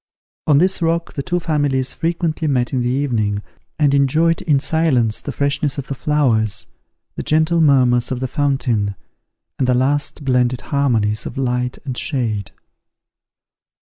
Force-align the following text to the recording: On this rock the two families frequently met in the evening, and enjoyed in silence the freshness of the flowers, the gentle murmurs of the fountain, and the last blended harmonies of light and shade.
On 0.47 0.57
this 0.57 0.81
rock 0.81 1.13
the 1.13 1.21
two 1.21 1.39
families 1.39 1.93
frequently 1.93 2.47
met 2.47 2.73
in 2.73 2.81
the 2.81 2.89
evening, 2.89 3.43
and 3.77 3.93
enjoyed 3.93 4.41
in 4.41 4.59
silence 4.59 5.21
the 5.21 5.31
freshness 5.31 5.77
of 5.77 5.89
the 5.89 5.93
flowers, 5.93 6.65
the 7.15 7.21
gentle 7.21 7.61
murmurs 7.61 8.11
of 8.11 8.19
the 8.19 8.27
fountain, 8.27 8.95
and 9.59 9.67
the 9.67 9.75
last 9.75 10.25
blended 10.25 10.61
harmonies 10.61 11.27
of 11.27 11.37
light 11.37 11.77
and 11.85 11.95
shade. 11.99 12.49